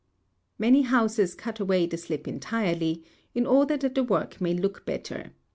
[0.57, 3.03] ]Many houses cut away the slip entirely,
[3.35, 5.29] in order that the work may look better.